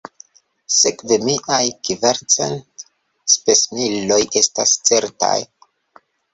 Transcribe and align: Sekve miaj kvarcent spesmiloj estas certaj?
Sekve 0.75 1.17
miaj 1.25 1.59
kvarcent 1.89 2.87
spesmiloj 3.35 4.21
estas 4.45 4.77
certaj? 4.91 5.35